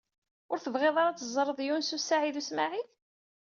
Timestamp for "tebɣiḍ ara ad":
0.59-1.17